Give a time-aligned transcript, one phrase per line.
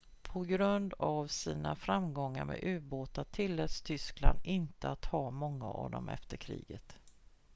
[0.23, 6.09] på grund av sina framgångar med ubåtar tilläts tyskland inte att ha många av dem
[6.09, 6.97] efter kriget